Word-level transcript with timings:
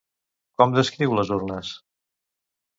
Com 0.61 0.73
descriu 0.77 1.15
les 1.19 1.33
urnes? 1.37 1.77